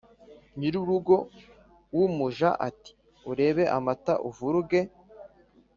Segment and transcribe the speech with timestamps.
[0.57, 1.17] nyir’urugo
[1.97, 2.91] w’umuja ati
[3.31, 4.79] ‘urebe amata uvuruge,